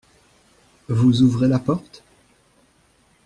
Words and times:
Vous 0.89 1.21
ouvrez 1.21 1.47
la 1.47 1.59
porte? 1.59 2.03